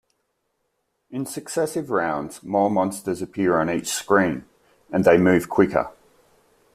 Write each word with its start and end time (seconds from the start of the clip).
In 1.11 1.27
successive 1.27 1.91
rounds 1.91 2.41
more 2.41 2.71
monsters 2.71 3.21
appear 3.21 3.59
on 3.59 3.69
each 3.69 3.85
screen, 3.89 4.45
and 4.91 5.05
they 5.05 5.15
move 5.15 5.47
quicker. 5.47 5.91